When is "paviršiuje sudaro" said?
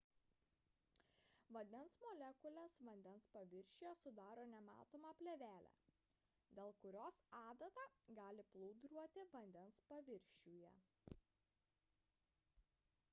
3.35-4.47